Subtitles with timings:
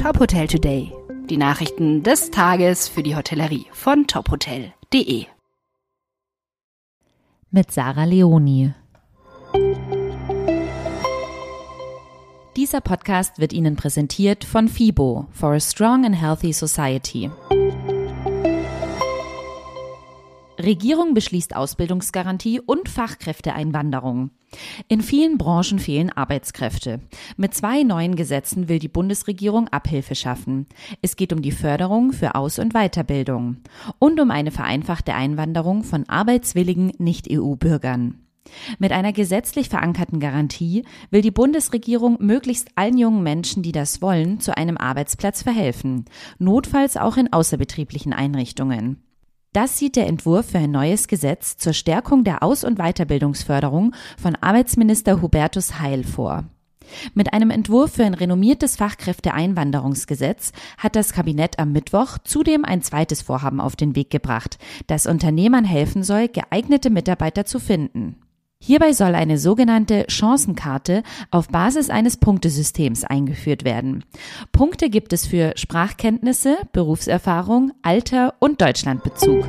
[0.00, 0.92] Top Hotel Today.
[1.28, 5.26] Die Nachrichten des Tages für die Hotellerie von tophotel.de.
[7.50, 8.72] Mit Sarah Leoni.
[12.56, 17.28] Dieser Podcast wird Ihnen präsentiert von FIBO for a Strong and Healthy Society.
[20.60, 24.30] Regierung beschließt Ausbildungsgarantie und Fachkräfteeinwanderung.
[24.86, 27.00] In vielen Branchen fehlen Arbeitskräfte.
[27.36, 30.66] Mit zwei neuen Gesetzen will die Bundesregierung Abhilfe schaffen.
[31.02, 33.56] Es geht um die Förderung für Aus- und Weiterbildung
[33.98, 38.20] und um eine vereinfachte Einwanderung von arbeitswilligen Nicht-EU-Bürgern.
[38.78, 44.40] Mit einer gesetzlich verankerten Garantie will die Bundesregierung möglichst allen jungen Menschen, die das wollen,
[44.40, 46.06] zu einem Arbeitsplatz verhelfen,
[46.38, 49.02] notfalls auch in außerbetrieblichen Einrichtungen.
[49.52, 54.36] Das sieht der Entwurf für ein neues Gesetz zur Stärkung der Aus- und Weiterbildungsförderung von
[54.36, 56.44] Arbeitsminister Hubertus Heil vor.
[57.14, 63.22] Mit einem Entwurf für ein renommiertes Fachkräfteeinwanderungsgesetz hat das Kabinett am Mittwoch zudem ein zweites
[63.22, 68.16] Vorhaben auf den Weg gebracht, das Unternehmern helfen soll, geeignete Mitarbeiter zu finden.
[68.60, 74.04] Hierbei soll eine sogenannte Chancenkarte auf Basis eines Punktesystems eingeführt werden.
[74.52, 79.46] Punkte gibt es für Sprachkenntnisse, Berufserfahrung, Alter und Deutschlandbezug.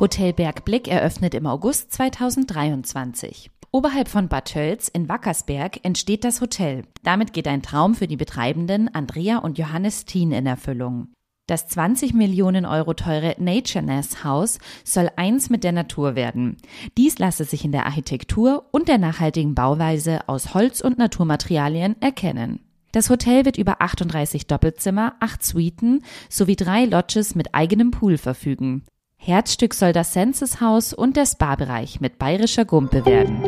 [0.00, 3.50] Hotel Bergblick eröffnet im August 2023.
[3.70, 6.84] Oberhalb von Bad Tölz in Wackersberg entsteht das Hotel.
[7.02, 11.08] Damit geht ein Traum für die Betreibenden Andrea und Johannes Thien in Erfüllung.
[11.48, 16.56] Das 20 Millionen Euro teure Nature Nest Haus soll eins mit der Natur werden.
[16.96, 22.60] Dies lasse sich in der Architektur und der nachhaltigen Bauweise aus Holz und Naturmaterialien erkennen.
[22.92, 28.84] Das Hotel wird über 38 Doppelzimmer, acht Suiten sowie drei Lodges mit eigenem Pool verfügen.
[29.16, 33.42] Herzstück soll das Census Haus und der Spa-Bereich mit bayerischer Gumpe werden.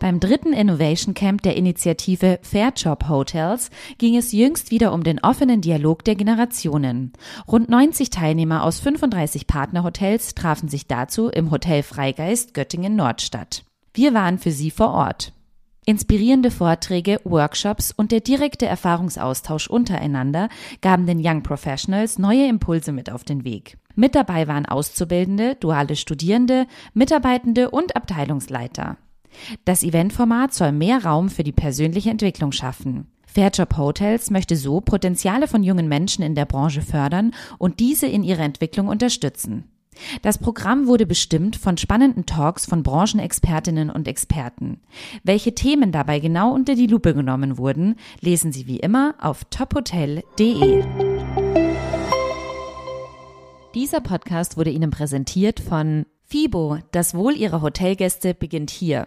[0.00, 5.60] Beim dritten Innovation Camp der Initiative Fairjob Hotels ging es jüngst wieder um den offenen
[5.60, 7.12] Dialog der Generationen.
[7.48, 13.64] Rund 90 Teilnehmer aus 35 Partnerhotels trafen sich dazu im Hotel Freigeist Göttingen Nordstadt.
[13.92, 15.32] Wir waren für Sie vor Ort.
[15.84, 20.48] Inspirierende Vorträge, Workshops und der direkte Erfahrungsaustausch untereinander
[20.80, 23.78] gaben den Young Professionals neue Impulse mit auf den Weg.
[23.96, 28.96] Mit dabei waren Auszubildende, duale Studierende, Mitarbeitende und Abteilungsleiter.
[29.64, 33.06] Das Eventformat soll mehr Raum für die persönliche Entwicklung schaffen.
[33.26, 38.24] Fairjob Hotels möchte so Potenziale von jungen Menschen in der Branche fördern und diese in
[38.24, 39.64] ihrer Entwicklung unterstützen.
[40.22, 44.80] Das Programm wurde bestimmt von spannenden Talks von Branchenexpertinnen und Experten.
[45.24, 50.84] Welche Themen dabei genau unter die Lupe genommen wurden, lesen Sie wie immer auf tophotel.de.
[53.74, 56.78] Dieser Podcast wurde Ihnen präsentiert von FIBO.
[56.92, 59.06] Das Wohl Ihrer Hotelgäste beginnt hier.